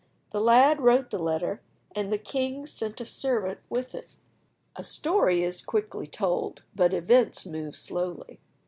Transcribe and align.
The 0.31 0.41
lad 0.41 0.81
wrote 0.81 1.11
the 1.11 1.19
letter, 1.19 1.61
and 1.95 2.11
the 2.11 2.17
king 2.17 2.65
sent 2.65 2.99
a 3.01 3.05
servant 3.05 3.59
with 3.69 3.93
it. 3.93 4.15
A 4.75 4.83
story 4.83 5.43
is 5.43 5.61
quickly 5.61 6.07
told, 6.07 6.63
but 6.75 6.91
events 6.91 7.45
move 7.45 7.75
slowly. 7.75 8.39